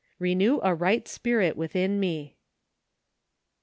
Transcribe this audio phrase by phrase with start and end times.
[0.17, 2.35] "Renew a right spirit within me.'"